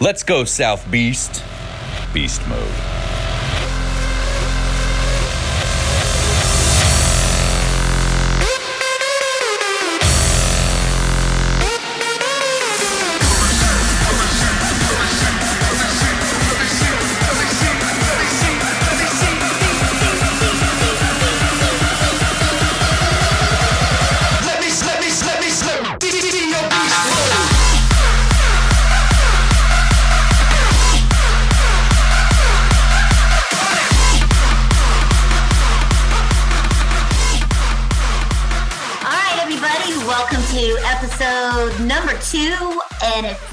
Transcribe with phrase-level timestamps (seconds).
[0.00, 1.42] Let's go, South Beast.
[2.14, 2.97] Beast mode.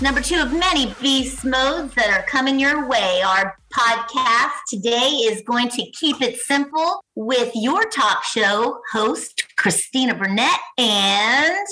[0.05, 3.23] Number two of many beast modes that are coming your way.
[3.25, 10.13] Our podcast today is going to keep it simple with your talk show host, Christina
[10.13, 10.59] Burnett.
[10.77, 11.65] And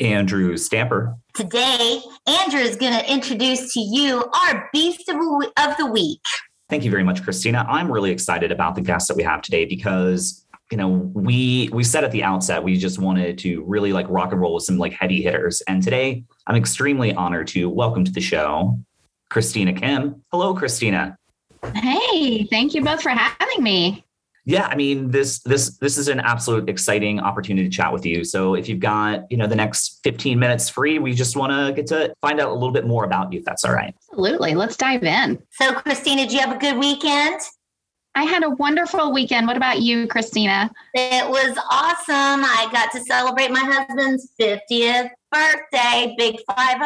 [0.00, 1.14] Andrew Stamper.
[1.34, 6.22] today, Andrew is going to introduce to you our beast of, of the week.
[6.70, 7.66] Thank you very much, Christina.
[7.68, 11.84] I'm really excited about the guest that we have today because you know we we
[11.84, 14.78] said at the outset we just wanted to really like rock and roll with some
[14.78, 18.78] like heavy hitters, and today I'm extremely honored to welcome to the show
[19.30, 20.22] Christina Kim.
[20.30, 21.18] Hello, Christina.
[21.74, 24.04] Hey, thank you both for having me.
[24.46, 28.24] Yeah, I mean this this this is an absolute exciting opportunity to chat with you.
[28.24, 31.72] So if you've got you know the next 15 minutes free, we just want to
[31.74, 33.38] get to find out a little bit more about you.
[33.38, 33.94] If that's all right.
[34.10, 34.54] Absolutely.
[34.54, 35.42] Let's dive in.
[35.52, 37.40] So, Christina, did you have a good weekend?
[38.16, 39.48] I had a wonderful weekend.
[39.48, 40.70] What about you, Christina?
[40.94, 42.44] It was awesome.
[42.44, 46.76] I got to celebrate my husband's 50th birthday, big 5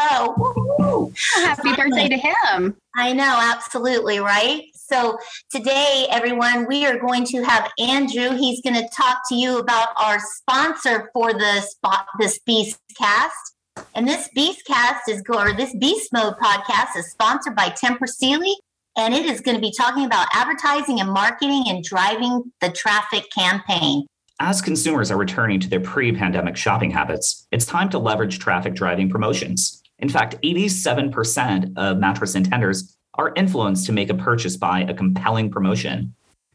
[0.78, 1.12] 0.
[1.34, 2.76] Happy birthday to him.
[2.96, 4.64] I know, absolutely, right?
[4.74, 5.18] So,
[5.50, 8.30] today, everyone, we are going to have Andrew.
[8.34, 13.54] He's going to talk to you about our sponsor for the spot, this Beast Cast.
[13.94, 18.56] And this Beast Cast is, or this Beast Mode podcast is sponsored by Tempur Sealy.
[18.98, 23.30] And it is going to be talking about advertising and marketing and driving the traffic
[23.30, 24.04] campaign.
[24.40, 28.74] As consumers are returning to their pre pandemic shopping habits, it's time to leverage traffic
[28.74, 29.84] driving promotions.
[30.00, 35.48] In fact, 87% of mattress intenders are influenced to make a purchase by a compelling
[35.48, 36.12] promotion.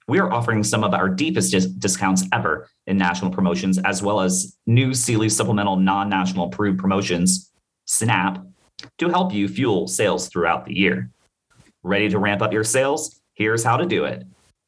[0.09, 4.19] We are offering some of our deepest dis- discounts ever in national promotions, as well
[4.19, 7.51] as new Sealy supplemental non national approved promotions,
[7.85, 8.45] SNAP,
[8.97, 11.09] to help you fuel sales throughout the year.
[11.85, 13.19] Ready to ramp up your sales?
[13.33, 14.25] Here's how to do it.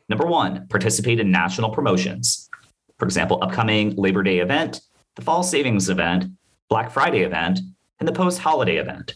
[0.09, 2.49] Number one, participate in national promotions.
[2.99, 4.81] For example, upcoming Labor Day event,
[5.15, 6.25] the Fall Savings event,
[6.69, 7.59] Black Friday event,
[7.99, 9.15] and the post holiday event.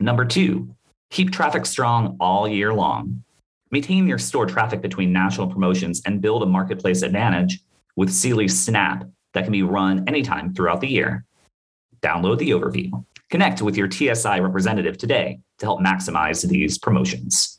[0.00, 0.74] Number two,
[1.10, 3.22] keep traffic strong all year long.
[3.70, 7.60] Maintain your store traffic between national promotions and build a marketplace advantage
[7.96, 9.04] with Sealy Snap
[9.34, 11.26] that can be run anytime throughout the year.
[12.00, 13.04] Download the overview.
[13.30, 17.58] Connect with your TSI representative today to help maximize these promotions.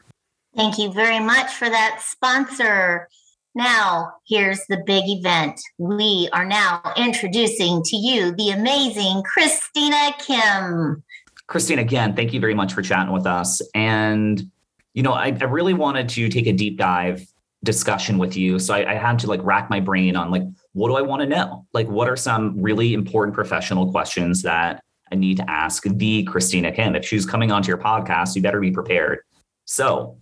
[0.55, 3.07] Thank you very much for that sponsor.
[3.55, 5.59] Now, here's the big event.
[5.77, 11.03] We are now introducing to you the amazing Christina Kim.
[11.47, 13.61] Christina, again, thank you very much for chatting with us.
[13.73, 14.49] And,
[14.93, 17.25] you know, I, I really wanted to take a deep dive
[17.63, 18.57] discussion with you.
[18.57, 20.43] So I, I had to like rack my brain on like,
[20.73, 21.65] what do I want to know?
[21.73, 24.81] Like, what are some really important professional questions that
[25.11, 26.95] I need to ask the Christina Kim?
[26.95, 29.19] If she's coming onto your podcast, you better be prepared.
[29.65, 30.15] So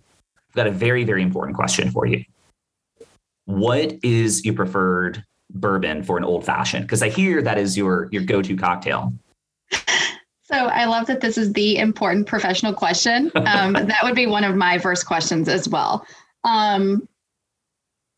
[0.48, 2.24] I've got a very, very important question for you.
[3.44, 6.84] What is your preferred bourbon for an old fashioned?
[6.84, 9.12] Because I hear that is your your go-to cocktail.
[10.50, 13.30] So I love that this is the important professional question.
[13.36, 16.04] Um, that would be one of my first questions as well.
[16.42, 17.08] Um,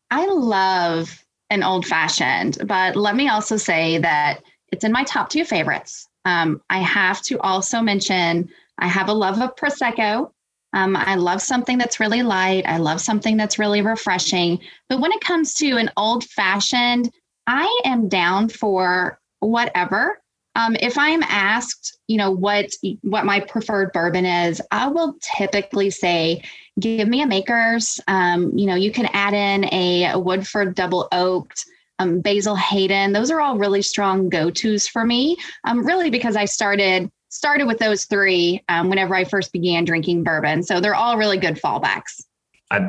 [0.09, 4.41] I love an old fashioned, but let me also say that
[4.71, 6.07] it's in my top two favorites.
[6.25, 10.31] Um, I have to also mention I have a love of Prosecco.
[10.73, 12.65] Um, I love something that's really light.
[12.65, 14.59] I love something that's really refreshing.
[14.89, 17.11] But when it comes to an old fashioned,
[17.45, 20.19] I am down for whatever.
[20.55, 22.69] Um, if I'm asked, you know, what
[23.01, 26.43] what my preferred bourbon is, I will typically say,
[26.79, 27.99] give me a Maker's.
[28.07, 31.65] Um, you know, you can add in a Woodford Double Oaked,
[31.99, 33.13] um, Basil Hayden.
[33.13, 35.37] Those are all really strong go tos for me.
[35.65, 40.23] Um, really because I started started with those three um, whenever I first began drinking
[40.23, 40.61] bourbon.
[40.61, 42.23] So they're all really good fallbacks.
[42.71, 42.87] I,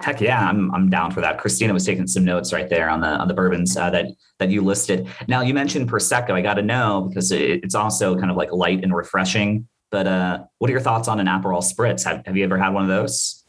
[0.00, 1.38] heck yeah, I'm I'm down for that.
[1.38, 4.06] Christina was taking some notes right there on the on the bourbons uh, that
[4.38, 5.08] that you listed.
[5.28, 6.30] Now you mentioned prosecco.
[6.30, 9.68] I got to know because it, it's also kind of like light and refreshing.
[9.90, 12.04] But uh, what are your thoughts on an Aperol spritz?
[12.04, 13.44] Have Have you ever had one of those?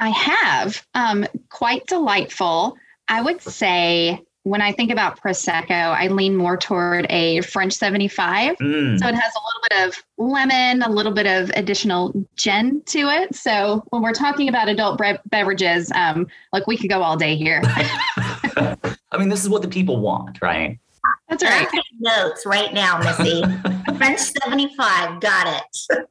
[0.00, 2.76] I have um, quite delightful.
[3.06, 8.56] I would say when I think about Prosecco, I lean more toward a French 75.
[8.58, 8.98] Mm.
[8.98, 13.08] So it has a little bit of lemon, a little bit of additional gin to
[13.08, 13.34] it.
[13.34, 17.36] So when we're talking about adult bre- beverages, um, like we could go all day
[17.36, 17.62] here.
[17.66, 20.78] I mean, this is what the people want, right?
[21.28, 21.68] That's I'm right.
[21.98, 23.42] notes right now, Missy.
[23.96, 25.20] French 75.
[25.20, 26.06] Got it.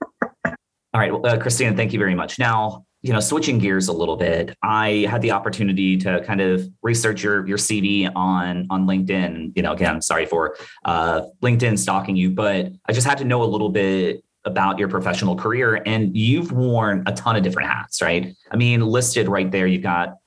[0.45, 2.39] All right, well, uh, Christina, thank you very much.
[2.39, 6.67] Now, you know, switching gears a little bit, I had the opportunity to kind of
[6.81, 9.51] research your your CV on on LinkedIn.
[9.55, 10.55] You know, again, sorry for
[10.85, 14.87] uh, LinkedIn stalking you, but I just had to know a little bit about your
[14.87, 18.33] professional career, and you've worn a ton of different hats, right?
[18.51, 20.17] I mean, listed right there, you've got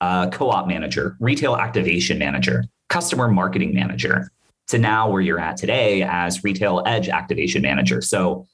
[0.00, 4.30] uh, co-op manager, retail activation manager, customer marketing manager,
[4.68, 8.00] to now where you're at today as retail edge activation manager.
[8.00, 8.46] So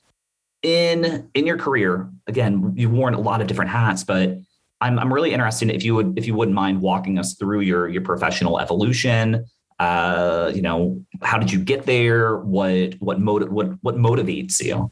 [0.63, 4.37] in in your career again you've worn a lot of different hats but
[4.81, 7.89] i'm, I'm really interested if you would if you wouldn't mind walking us through your
[7.89, 9.47] your professional evolution
[9.79, 14.91] uh you know how did you get there what what motiv- what what motivates you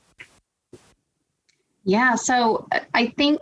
[1.89, 2.17] Yeah.
[2.17, 3.39] So I think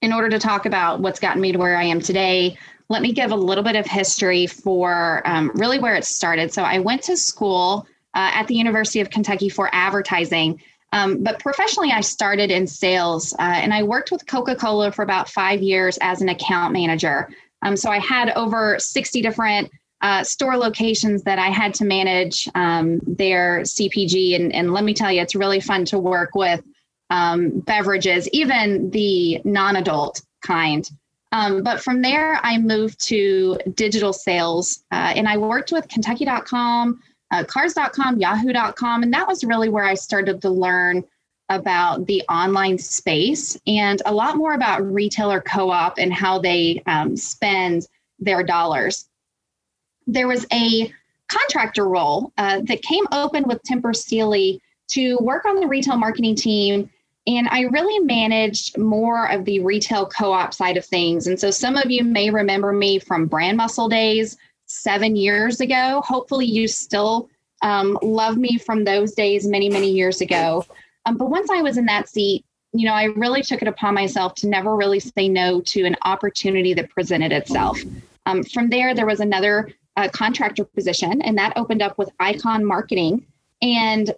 [0.00, 2.56] in order to talk about what's gotten me to where I am today,
[2.88, 6.50] let me give a little bit of history for um, really where it started.
[6.50, 10.62] So I went to school uh, at the University of Kentucky for advertising.
[10.92, 15.02] Um, but professionally, I started in sales uh, and I worked with Coca Cola for
[15.02, 17.30] about five years as an account manager.
[17.62, 19.70] Um, so I had over 60 different
[20.02, 24.34] uh, store locations that I had to manage um, their CPG.
[24.36, 26.62] And, and let me tell you, it's really fun to work with
[27.08, 30.88] um, beverages, even the non adult kind.
[31.30, 37.00] Um, but from there, I moved to digital sales uh, and I worked with Kentucky.com,
[37.32, 39.02] uh, Cars.com, Yahoo.com.
[39.02, 41.02] And that was really where I started to learn
[41.48, 46.82] about the online space and a lot more about retailer co op and how they
[46.86, 47.88] um, spend
[48.18, 49.08] their dollars.
[50.06, 50.92] There was a
[51.28, 56.36] contractor role uh, that came open with Tempur Sealy to work on the retail marketing
[56.36, 56.90] team
[57.26, 61.26] and I really managed more of the retail co op side of things.
[61.26, 64.36] And so some of you may remember me from Brand Muscle days
[64.72, 66.02] seven years ago.
[66.04, 67.28] Hopefully, you still
[67.62, 70.64] um, love me from those days many, many years ago.
[71.06, 73.94] Um, but once I was in that seat, you know, I really took it upon
[73.94, 77.78] myself to never really say no to an opportunity that presented itself.
[78.26, 82.64] Um, from there, there was another uh, contractor position, and that opened up with Icon
[82.64, 83.26] Marketing.
[83.60, 84.14] And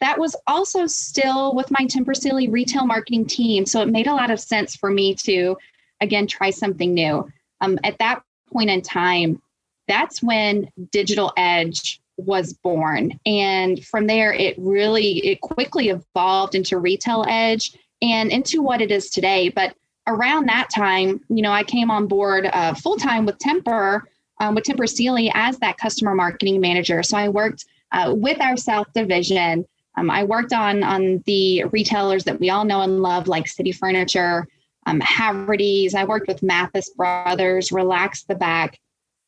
[0.00, 3.64] that was also still with my Tempur Sealy retail marketing team.
[3.64, 5.56] So it made a lot of sense for me to,
[6.00, 7.30] again, try something new.
[7.60, 8.22] Um, at that
[8.52, 9.40] point in time,
[9.88, 13.18] that's when Digital Edge was born.
[13.26, 18.90] And from there, it really, it quickly evolved into Retail Edge and into what it
[18.90, 19.48] is today.
[19.48, 19.74] But
[20.06, 24.02] around that time, you know, I came on board uh, full time with Tempur,
[24.40, 27.02] um, with Tempur Sealy as that customer marketing manager.
[27.02, 29.64] So I worked uh, with our South Division.
[29.96, 33.72] Um, I worked on on the retailers that we all know and love, like City
[33.72, 34.48] Furniture,
[34.86, 35.94] um, Haverty's.
[35.94, 38.78] I worked with Mathis Brothers, Relax the Back,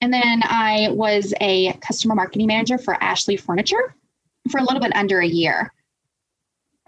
[0.00, 3.94] and then I was a customer marketing manager for Ashley Furniture
[4.50, 5.72] for a little bit under a year.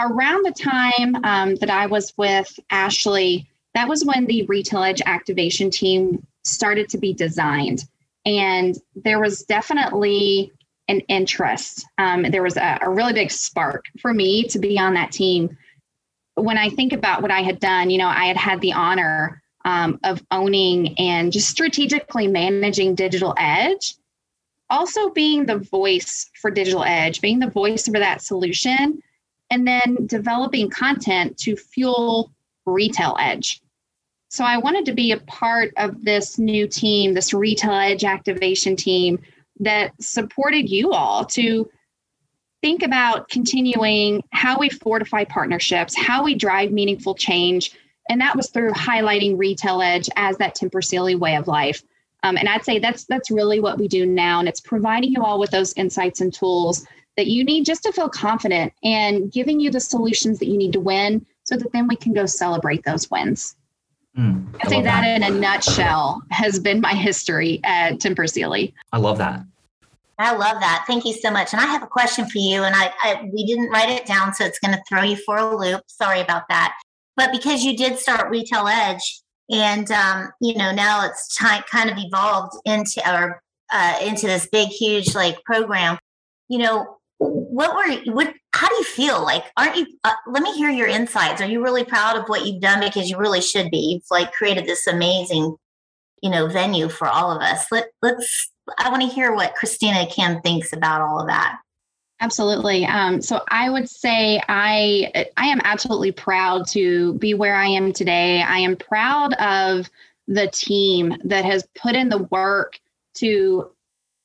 [0.00, 5.02] Around the time um, that I was with Ashley, that was when the Retail Edge
[5.06, 7.84] activation team started to be designed,
[8.24, 10.52] and there was definitely
[10.88, 11.84] an interest.
[11.98, 15.56] Um, there was a, a really big spark for me to be on that team.
[16.34, 19.42] When I think about what I had done, you know, I had had the honor
[19.68, 23.96] um, of owning and just strategically managing Digital Edge,
[24.70, 29.02] also being the voice for Digital Edge, being the voice for that solution,
[29.50, 32.32] and then developing content to fuel
[32.64, 33.60] Retail Edge.
[34.30, 38.74] So I wanted to be a part of this new team, this Retail Edge activation
[38.74, 39.18] team
[39.60, 41.68] that supported you all to
[42.62, 47.72] think about continuing how we fortify partnerships, how we drive meaningful change.
[48.08, 51.82] And that was through highlighting retail edge as that Tempur Sealy way of life.
[52.22, 54.40] Um, and I'd say that's that's really what we do now.
[54.40, 56.86] And it's providing you all with those insights and tools
[57.16, 60.72] that you need just to feel confident and giving you the solutions that you need
[60.72, 63.56] to win so that then we can go celebrate those wins.
[64.16, 68.28] Mm, I I'd say love that in a nutshell has been my history at Tempur
[68.28, 68.74] Sealy.
[68.92, 69.42] I love that.
[70.18, 70.84] I love that.
[70.86, 71.52] Thank you so much.
[71.52, 72.64] And I have a question for you.
[72.64, 75.36] And I, I we didn't write it down, so it's going to throw you for
[75.36, 75.82] a loop.
[75.86, 76.74] Sorry about that.
[77.18, 81.90] But because you did start Retail Edge, and um, you know now it's time, kind
[81.90, 85.98] of evolved into our uh, into this big, huge like program.
[86.48, 88.32] You know, what were what?
[88.54, 89.20] How do you feel?
[89.22, 89.86] Like, aren't you?
[90.04, 91.42] Uh, let me hear your insights.
[91.42, 92.80] Are you really proud of what you've done?
[92.80, 93.78] Because you really should be.
[93.78, 95.56] You've like created this amazing,
[96.22, 97.66] you know, venue for all of us.
[97.72, 101.58] Let let's I want to hear what Christina Kim thinks about all of that.
[102.20, 102.84] Absolutely.
[102.84, 107.92] Um, so I would say I I am absolutely proud to be where I am
[107.92, 108.42] today.
[108.42, 109.88] I am proud of
[110.26, 112.80] the team that has put in the work
[113.14, 113.70] to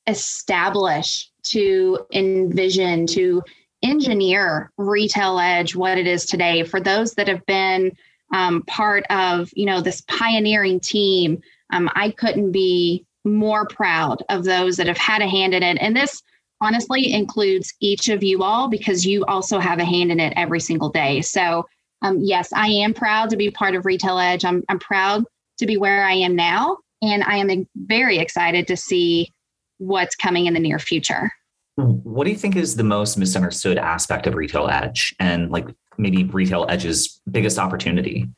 [0.06, 3.42] establish, to envision, to
[3.84, 7.92] engineer retail edge what it is today for those that have been
[8.32, 14.44] um, part of you know this pioneering team um, i couldn't be more proud of
[14.44, 16.22] those that have had a hand in it and this
[16.60, 20.60] honestly includes each of you all because you also have a hand in it every
[20.60, 21.20] single day.
[21.20, 21.66] So
[22.02, 24.44] um, yes i am proud to be part of retail edge.
[24.44, 25.24] I'm, I'm proud
[25.58, 29.32] to be where i am now and i am very excited to see
[29.78, 31.30] what's coming in the near future.
[31.76, 35.66] What do you think is the most misunderstood aspect of Retail Edge and like
[35.98, 38.28] maybe Retail Edge's biggest opportunity?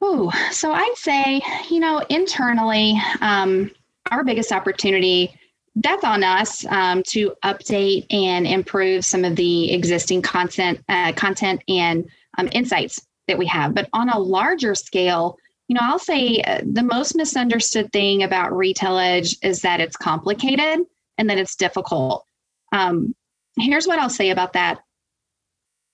[0.00, 3.70] Oh, so I'd say, you know, internally, um,
[4.10, 5.38] our biggest opportunity
[5.76, 11.62] that's on us um, to update and improve some of the existing content, uh, content
[11.68, 13.74] and um, insights that we have.
[13.74, 15.36] But on a larger scale,
[15.68, 19.96] you know, I'll say uh, the most misunderstood thing about Retail Edge is that it's
[19.96, 20.86] complicated
[21.18, 22.24] and that it's difficult.
[22.72, 23.14] Um,
[23.58, 24.80] here's what I'll say about that.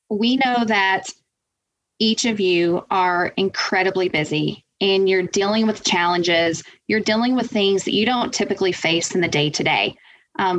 [0.08, 1.08] We know that
[1.98, 6.62] each of you are incredibly busy and you're dealing with challenges.
[6.88, 9.96] You're dealing with things that you don't typically face in the day to day.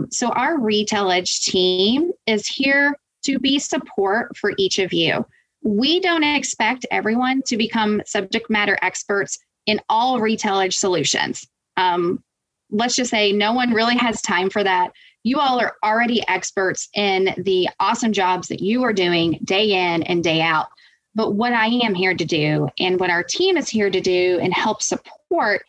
[0.10, 5.26] So, our Retail Edge team is here to be support for each of you.
[5.62, 11.46] We don't expect everyone to become subject matter experts in all Retail Edge solutions.
[11.78, 12.24] Um,
[12.72, 14.92] let's just say no one really has time for that
[15.24, 20.04] you all are already experts in the awesome jobs that you are doing day in
[20.04, 20.68] and day out.
[21.16, 24.40] But what I am here to do and what our team is here to do
[24.42, 25.64] and help support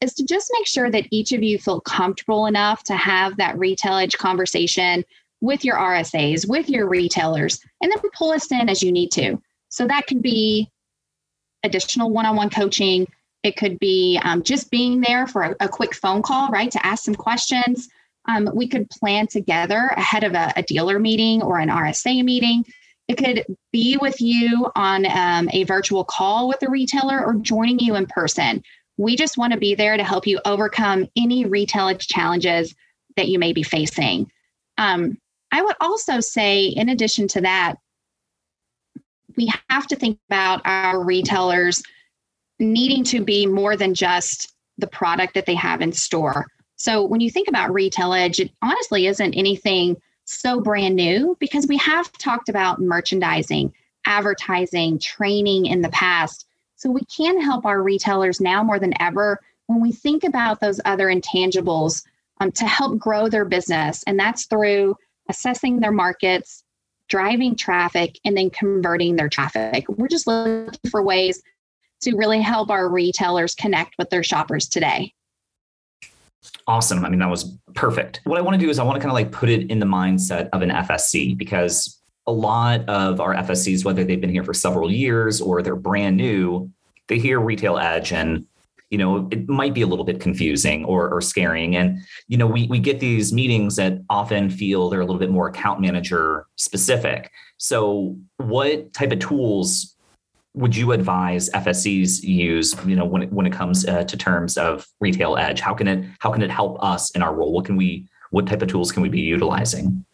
[0.00, 3.58] is to just make sure that each of you feel comfortable enough to have that
[3.58, 5.04] retail edge conversation
[5.40, 9.40] with your RSAs, with your retailers, and then pull us in as you need to.
[9.68, 10.70] So that could be
[11.62, 13.06] additional one on one coaching.
[13.42, 16.86] It could be um, just being there for a, a quick phone call, right, to
[16.86, 17.88] ask some questions
[18.26, 22.64] um, we could plan together ahead of a, a, dealer meeting or an RSA meeting.
[23.10, 27.80] It could be with you on um, a virtual call with a retailer or joining
[27.80, 28.62] you in person.
[28.98, 32.72] We just want to be there to help you overcome any retail edge challenges
[33.16, 34.30] that you may be facing.
[34.78, 35.18] Um,
[35.50, 37.74] I would also say, in addition to that,
[39.36, 41.82] we have to think about our retailers
[42.60, 46.46] needing to be more than just the product that they have in store.
[46.76, 49.96] So when you think about retail edge, it honestly isn't anything
[50.30, 53.72] so brand new because we have talked about merchandising,
[54.06, 56.46] advertising, training in the past.
[56.76, 60.80] So we can help our retailers now more than ever when we think about those
[60.84, 62.04] other intangibles
[62.40, 64.02] um, to help grow their business.
[64.04, 64.96] And that's through
[65.28, 66.64] assessing their markets,
[67.08, 69.84] driving traffic, and then converting their traffic.
[69.88, 71.42] We're just looking for ways
[72.02, 75.12] to really help our retailers connect with their shoppers today.
[76.70, 77.04] Awesome.
[77.04, 78.20] I mean, that was perfect.
[78.22, 79.80] What I want to do is I want to kind of like put it in
[79.80, 84.44] the mindset of an FSC because a lot of our FSCs, whether they've been here
[84.44, 86.70] for several years or they're brand new,
[87.08, 88.46] they hear retail edge and
[88.88, 91.98] you know it might be a little bit confusing or, or scaring and
[92.28, 95.48] you know we, we get these meetings that often feel they're a little bit more
[95.48, 99.96] account manager specific so what type of tools
[100.54, 104.56] would you advise FSCs use, you know, when it, when it comes uh, to terms
[104.56, 105.60] of retail edge?
[105.60, 107.52] How can it how can it help us in our role?
[107.52, 110.04] What can we what type of tools can we be utilizing?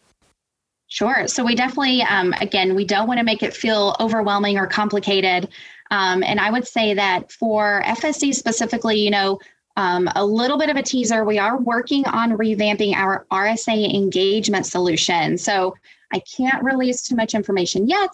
[0.89, 1.27] Sure.
[1.27, 5.49] So we definitely, um, again, we don't want to make it feel overwhelming or complicated.
[5.91, 9.39] Um, and I would say that for FSC specifically, you know,
[9.75, 11.23] um, a little bit of a teaser.
[11.23, 15.37] We are working on revamping our RSA engagement solution.
[15.37, 15.75] So
[16.11, 18.09] I can't release too much information yet,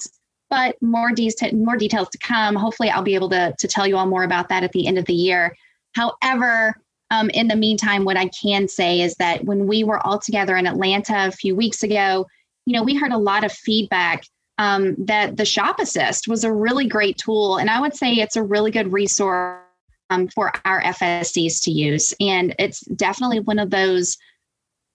[0.53, 2.53] but more, de- more details to come.
[2.53, 4.99] Hopefully, I'll be able to, to tell you all more about that at the end
[4.99, 5.57] of the year.
[5.95, 6.75] However,
[7.09, 10.55] um, in the meantime, what I can say is that when we were all together
[10.55, 12.27] in Atlanta a few weeks ago,
[12.67, 14.25] you know, we heard a lot of feedback
[14.59, 17.57] um, that the Shop Assist was a really great tool.
[17.57, 19.59] And I would say it's a really good resource
[20.11, 22.13] um, for our FSCs to use.
[22.19, 24.19] And it's definitely one of those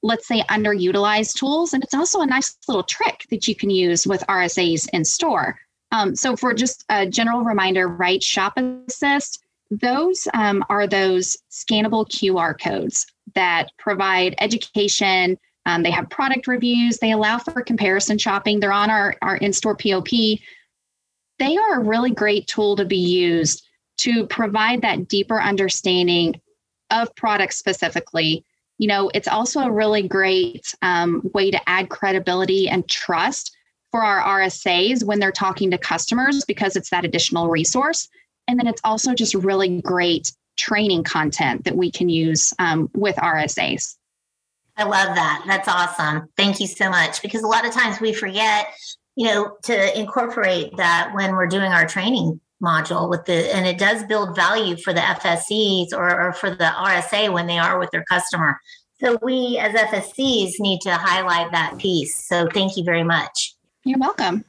[0.02, 1.72] let's say, underutilized tools.
[1.72, 5.58] And it's also a nice little trick that you can use with RSAs in store.
[5.90, 12.06] Um, so, for just a general reminder, right, Shop Assist, those um, are those scannable
[12.08, 15.38] QR codes that provide education.
[15.66, 19.52] Um, they have product reviews, they allow for comparison shopping, they're on our, our in
[19.52, 20.08] store POP.
[21.38, 23.66] They are a really great tool to be used
[23.98, 26.40] to provide that deeper understanding
[26.90, 28.44] of products specifically
[28.78, 33.54] you know, it's also a really great um, way to add credibility and trust
[33.90, 38.08] for our RSAs when they're talking to customers because it's that additional resource.
[38.46, 43.16] And then it's also just really great training content that we can use um, with
[43.16, 43.96] RSAs.
[44.76, 45.44] I love that.
[45.46, 46.28] That's awesome.
[46.36, 47.20] Thank you so much.
[47.20, 48.72] Because a lot of times we forget,
[49.16, 53.78] you know, to incorporate that when we're doing our training module with the, and it
[53.78, 57.90] does build value for the FSCs or, or for the RSA when they are with
[57.90, 58.58] their customer.
[59.00, 62.26] So we as FSCs need to highlight that piece.
[62.26, 63.54] So thank you very much.
[63.84, 64.44] You're welcome.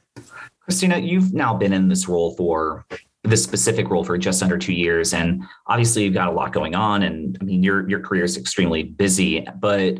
[0.60, 2.84] Christina, you've now been in this role for
[3.22, 6.74] this specific role for just under two years, and obviously you've got a lot going
[6.74, 7.02] on.
[7.02, 9.98] And I mean, your your career is extremely busy, but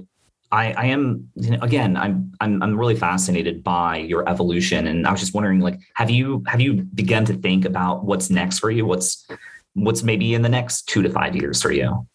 [0.52, 5.06] I, I am you know, again, I'm, I'm I'm really fascinated by your evolution, and
[5.06, 8.58] I was just wondering, like, have you have you begun to think about what's next
[8.58, 8.84] for you?
[8.84, 9.28] What's
[9.74, 12.06] what's maybe in the next two to five years for you?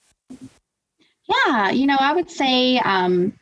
[1.28, 3.34] Yeah, you know, I would say um,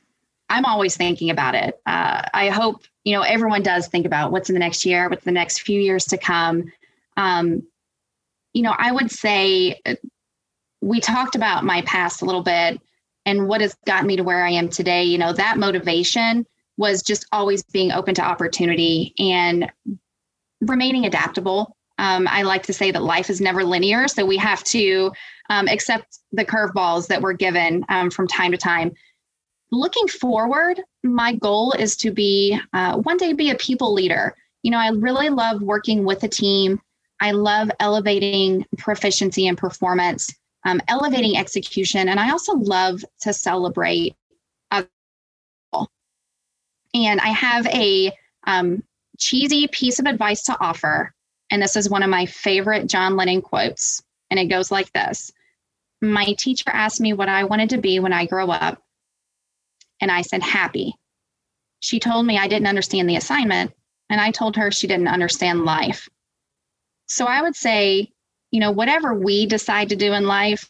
[0.50, 1.82] I'm always thinking about it.
[1.86, 5.26] Uh, I hope you know everyone does think about what's in the next year what's
[5.26, 6.72] the next few years to come
[7.18, 7.64] um,
[8.54, 9.96] you know i would say uh,
[10.82, 12.80] we talked about my past a little bit
[13.26, 16.46] and what has gotten me to where i am today you know that motivation
[16.78, 19.72] was just always being open to opportunity and
[20.62, 24.64] remaining adaptable um, i like to say that life is never linear so we have
[24.64, 25.12] to
[25.50, 28.92] um, accept the curveballs that we're given um, from time to time
[29.74, 34.36] looking forward, my goal is to be uh, one day be a people leader.
[34.62, 36.80] You know, I really love working with a team.
[37.20, 40.34] I love elevating proficiency and performance,
[40.66, 44.16] um, elevating execution, and I also love to celebrate
[44.72, 45.90] people.
[46.94, 48.12] And I have a
[48.46, 48.84] um,
[49.18, 51.14] cheesy piece of advice to offer,
[51.50, 55.32] and this is one of my favorite John Lennon quotes, and it goes like this:
[56.02, 58.82] "My teacher asked me what I wanted to be when I grow up."
[60.02, 60.96] And I said, happy.
[61.80, 63.72] She told me I didn't understand the assignment,
[64.10, 66.10] and I told her she didn't understand life.
[67.08, 68.12] So I would say,
[68.54, 70.70] you know, whatever we decide to do in life,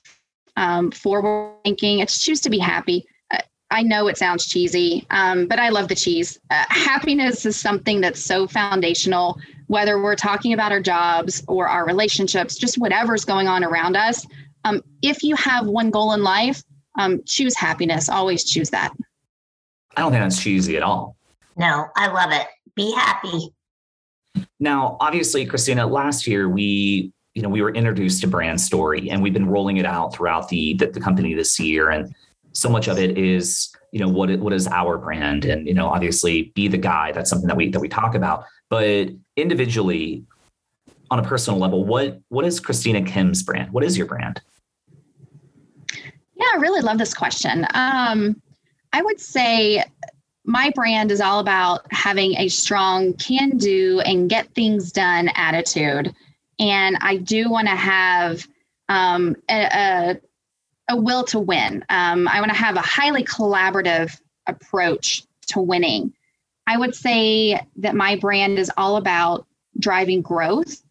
[0.55, 3.05] um, forward thinking, it's choose to be happy.
[3.29, 3.39] Uh,
[3.71, 6.39] I know it sounds cheesy, um, but I love the cheese.
[6.49, 11.85] Uh, happiness is something that's so foundational, whether we're talking about our jobs or our
[11.85, 14.25] relationships, just whatever's going on around us.
[14.63, 16.63] Um, if you have one goal in life,
[16.97, 18.07] um, choose happiness.
[18.07, 18.93] Always choose that.
[19.97, 21.17] I don't think that's cheesy at all.
[21.57, 22.47] No, I love it.
[22.75, 23.53] Be happy.
[24.61, 29.21] Now, obviously, Christina, last year we, you know, we were introduced to brand story and
[29.21, 31.89] we've been rolling it out throughout the, the, the company this year.
[31.89, 32.13] And
[32.51, 35.45] so much of it is, you know, what, what is our brand?
[35.45, 37.11] And, you know, obviously be the guy.
[37.11, 40.23] That's something that we, that we talk about, but individually
[41.09, 43.71] on a personal level, what, what is Christina Kim's brand?
[43.71, 44.41] What is your brand?
[46.35, 47.65] Yeah, I really love this question.
[47.73, 48.41] Um,
[48.93, 49.83] I would say
[50.45, 56.13] my brand is all about having a strong can do and get things done attitude.
[56.59, 58.47] And I do want to have
[58.89, 60.21] um, a, a,
[60.89, 61.83] a, will to win.
[61.89, 66.13] Um, I want to have a highly collaborative approach to winning.
[66.67, 69.45] I would say that my brand is all about
[69.79, 70.81] driving growth.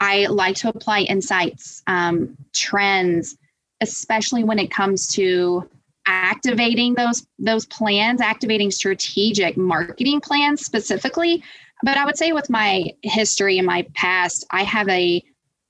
[0.00, 3.36] I like to apply insights, um, trends,
[3.80, 5.68] especially when it comes to
[6.06, 11.42] activating those those plans activating strategic marketing plans specifically
[11.82, 15.22] but i would say with my history and my past i have a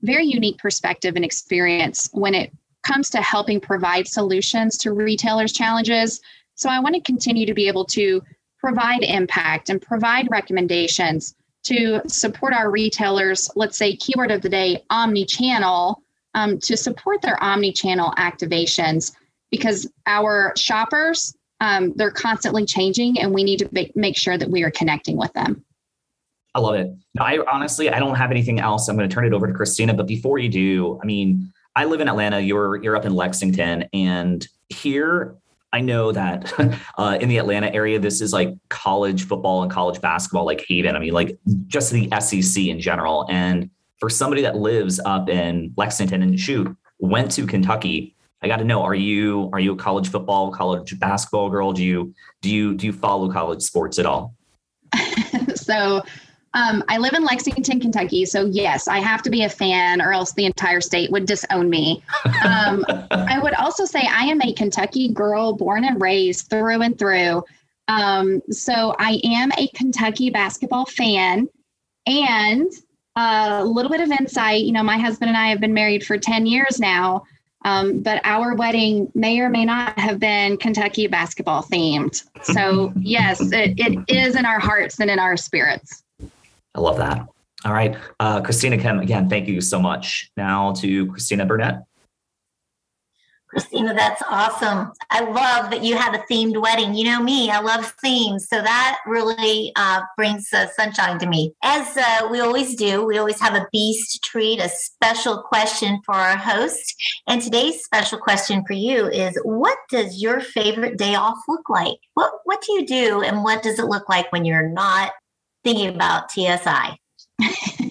[0.02, 6.20] very unique perspective and experience when it comes to helping provide solutions to retailers challenges.
[6.54, 8.22] So i want to continue to be able to
[8.58, 14.84] provide impact and provide recommendations to support our retailers let's say keyword of the day
[14.90, 16.02] omni-channel
[16.34, 19.16] um, to support their omni-channel activations.
[19.50, 24.50] Because our shoppers um, they're constantly changing and we need to make, make sure that
[24.50, 25.64] we are connecting with them
[26.56, 26.90] i love it.
[27.20, 28.88] I honestly i don't have anything else.
[28.88, 31.84] I'm going to turn it over to christina but before you do i mean i
[31.84, 32.40] live in atlanta.
[32.40, 35.36] You're you're up in lexington and here
[35.72, 36.52] i know that
[36.98, 40.96] uh, in the atlanta area this is like college football and college basketball like haven.
[40.96, 43.26] I mean like just the sec in general.
[43.30, 48.58] And for somebody that lives up in lexington and shoot went to kentucky I got
[48.58, 51.72] to know: Are you are you a college football, college basketball girl?
[51.72, 54.34] Do you do you do you follow college sports at all?
[55.54, 56.02] so,
[56.56, 58.24] um, I live in Lexington, Kentucky.
[58.24, 61.68] So yes, I have to be a fan, or else the entire state would disown
[61.68, 62.02] me.
[62.42, 66.98] Um, I would also say I am a Kentucky girl, born and raised through and
[66.98, 67.44] through.
[67.88, 71.46] Um, so I am a Kentucky basketball fan,
[72.06, 72.72] and
[73.16, 74.62] a little bit of insight.
[74.62, 77.24] You know, my husband and I have been married for ten years now.
[77.66, 82.22] Um, but our wedding may or may not have been Kentucky basketball themed.
[82.44, 86.04] So, yes, it, it is in our hearts and in our spirits.
[86.76, 87.26] I love that.
[87.64, 87.96] All right.
[88.20, 90.30] Uh, Christina Kim, again, thank you so much.
[90.36, 91.82] Now to Christina Burnett.
[93.48, 94.92] Christina, that's awesome.
[95.10, 96.94] I love that you have a themed wedding.
[96.94, 98.48] You know me, I love themes.
[98.48, 101.54] So that really uh, brings uh, sunshine to me.
[101.62, 106.14] As uh, we always do, we always have a beast treat, a special question for
[106.14, 106.94] our host.
[107.28, 111.96] And today's special question for you is what does your favorite day off look like?
[112.14, 115.12] What, what do you do and what does it look like when you're not
[115.66, 116.96] thinking about TSI?
[117.40, 117.90] I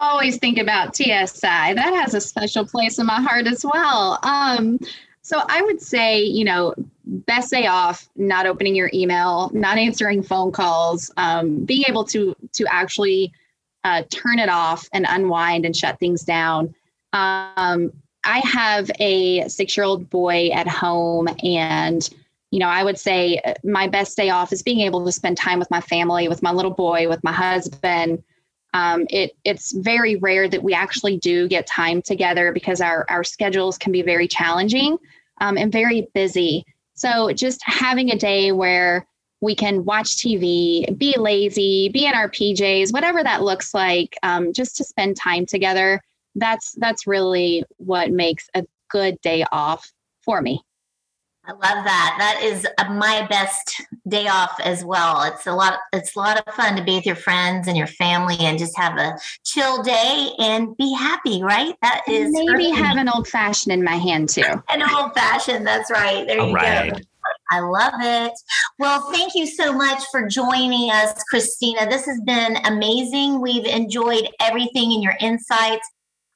[0.00, 1.74] always think about TSI.
[1.74, 4.18] That has a special place in my heart as well.
[4.24, 4.80] Um,
[5.22, 6.74] so I would say, you know,
[7.04, 12.34] best day off, not opening your email, not answering phone calls, um, being able to
[12.54, 13.32] to actually
[13.84, 16.74] uh, turn it off and unwind and shut things down.
[17.12, 17.92] Um,
[18.24, 22.08] I have a six year old boy at home, and
[22.52, 25.38] you know, I would say uh, my best day off is being able to spend
[25.38, 28.22] time with my family, with my little boy, with my husband.
[28.74, 33.24] Um, it it's very rare that we actually do get time together because our our
[33.24, 34.98] schedules can be very challenging
[35.40, 36.64] um, and very busy.
[36.94, 39.06] So just having a day where
[39.40, 44.52] we can watch TV, be lazy, be in our PJs, whatever that looks like, um,
[44.52, 46.02] just to spend time together.
[46.34, 49.90] That's that's really what makes a good day off
[50.22, 50.62] for me.
[51.44, 52.14] I love that.
[52.18, 55.22] That is my best day off as well.
[55.24, 55.80] It's a lot.
[55.92, 58.76] It's a lot of fun to be with your friends and your family and just
[58.76, 61.42] have a chill day and be happy.
[61.42, 61.74] Right?
[61.82, 64.42] That is maybe have an old fashioned in my hand too.
[64.68, 65.66] An old fashioned.
[65.66, 66.26] That's right.
[66.28, 66.92] There All you right.
[66.92, 66.98] go.
[67.50, 68.32] I love it.
[68.78, 71.88] Well, thank you so much for joining us, Christina.
[71.88, 73.40] This has been amazing.
[73.40, 75.88] We've enjoyed everything in your insights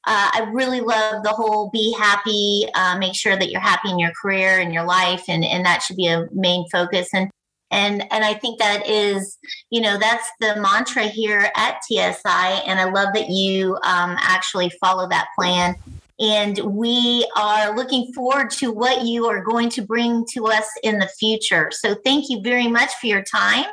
[0.07, 3.99] uh, I really love the whole be happy, uh, make sure that you're happy in
[3.99, 7.09] your career and your life, and and that should be a main focus.
[7.13, 7.29] And
[7.73, 9.37] and and I think that is,
[9.71, 12.63] you know, that's the mantra here at TSI.
[12.67, 15.75] And I love that you um, actually follow that plan.
[16.21, 20.99] And we are looking forward to what you are going to bring to us in
[20.99, 21.71] the future.
[21.73, 23.67] So thank you very much for your time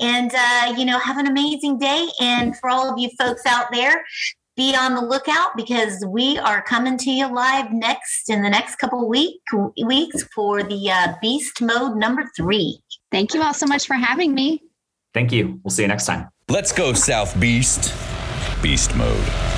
[0.00, 3.66] and uh, you know have an amazing day and for all of you folks out
[3.72, 4.04] there
[4.58, 8.74] be on the lookout because we are coming to you live next in the next
[8.76, 9.40] couple week
[9.84, 12.80] weeks for the uh, Beast Mode number three.
[13.12, 14.60] Thank you all so much for having me.
[15.14, 15.60] Thank you.
[15.62, 16.28] We'll see you next time.
[16.48, 17.94] Let's go, South Beast.
[18.60, 19.57] Beast Mode.